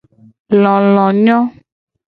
Lolo 0.61 1.05
nyo. 1.23 1.37